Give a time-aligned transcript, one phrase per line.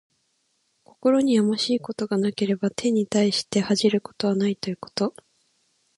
[0.83, 5.13] 心にやましいことがなければ、天に対して恥じることはないということ。